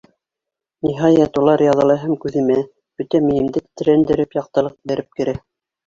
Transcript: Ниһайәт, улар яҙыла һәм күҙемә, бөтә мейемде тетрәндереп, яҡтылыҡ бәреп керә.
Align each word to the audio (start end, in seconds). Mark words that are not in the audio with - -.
Ниһайәт, 0.87 1.37
улар 1.41 1.63
яҙыла 1.67 1.99
һәм 2.07 2.17
күҙемә, 2.25 2.57
бөтә 2.97 3.25
мейемде 3.29 3.65
тетрәндереп, 3.69 4.39
яҡтылыҡ 4.45 4.83
бәреп 4.93 5.19
керә. 5.21 5.43